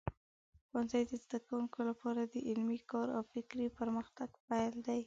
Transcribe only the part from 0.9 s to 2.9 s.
د زده کوونکو لپاره د علمي